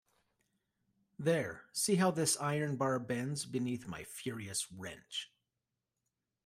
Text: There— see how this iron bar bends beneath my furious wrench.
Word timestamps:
There— 1.19 1.65
see 1.73 1.93
how 1.97 2.09
this 2.09 2.35
iron 2.41 2.75
bar 2.75 2.97
bends 2.97 3.45
beneath 3.45 3.85
my 3.85 4.03
furious 4.03 4.65
wrench. 4.71 5.31